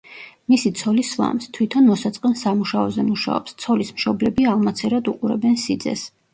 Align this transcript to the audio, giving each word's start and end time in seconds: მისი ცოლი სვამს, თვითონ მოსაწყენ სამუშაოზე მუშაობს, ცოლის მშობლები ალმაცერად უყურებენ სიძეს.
მისი 0.51 0.69
ცოლი 0.79 1.03
სვამს, 1.09 1.49
თვითონ 1.57 1.85
მოსაწყენ 1.91 2.33
სამუშაოზე 2.41 3.07
მუშაობს, 3.11 3.55
ცოლის 3.67 3.95
მშობლები 4.01 4.51
ალმაცერად 4.57 5.15
უყურებენ 5.15 5.65
სიძეს. 5.69 6.11